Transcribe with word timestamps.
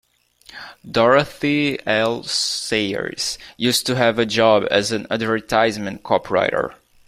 Dorothy 0.89 1.77
L 1.85 2.23
Sayers 2.23 3.37
used 3.55 3.85
to 3.85 3.95
have 3.95 4.17
a 4.17 4.25
job 4.25 4.65
as 4.71 4.91
an 4.91 5.05
advertising 5.11 5.85
copywriter 5.99 6.73